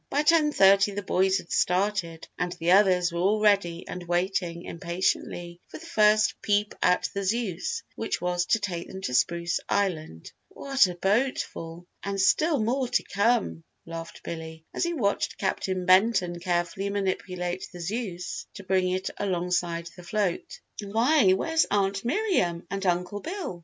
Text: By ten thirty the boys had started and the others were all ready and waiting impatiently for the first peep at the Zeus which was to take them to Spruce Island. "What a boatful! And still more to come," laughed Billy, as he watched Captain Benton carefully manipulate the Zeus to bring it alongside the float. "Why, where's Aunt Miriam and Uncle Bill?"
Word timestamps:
By 0.09 0.23
ten 0.23 0.51
thirty 0.51 0.93
the 0.93 1.03
boys 1.03 1.37
had 1.37 1.51
started 1.51 2.27
and 2.35 2.53
the 2.53 2.71
others 2.71 3.11
were 3.11 3.19
all 3.19 3.39
ready 3.39 3.87
and 3.87 4.01
waiting 4.07 4.63
impatiently 4.63 5.59
for 5.67 5.77
the 5.77 5.85
first 5.85 6.33
peep 6.41 6.73
at 6.81 7.07
the 7.13 7.23
Zeus 7.23 7.83
which 7.95 8.19
was 8.19 8.47
to 8.47 8.59
take 8.59 8.87
them 8.87 9.01
to 9.01 9.13
Spruce 9.13 9.59
Island. 9.69 10.31
"What 10.49 10.87
a 10.87 10.95
boatful! 10.95 11.85
And 12.01 12.19
still 12.19 12.57
more 12.59 12.87
to 12.87 13.03
come," 13.03 13.63
laughed 13.85 14.23
Billy, 14.23 14.65
as 14.73 14.83
he 14.85 14.93
watched 14.95 15.37
Captain 15.37 15.85
Benton 15.85 16.39
carefully 16.39 16.89
manipulate 16.89 17.67
the 17.71 17.79
Zeus 17.79 18.47
to 18.55 18.63
bring 18.63 18.89
it 18.89 19.11
alongside 19.19 19.87
the 19.95 20.01
float. 20.01 20.61
"Why, 20.81 21.29
where's 21.33 21.67
Aunt 21.69 22.03
Miriam 22.03 22.65
and 22.71 22.83
Uncle 22.87 23.19
Bill?" 23.19 23.59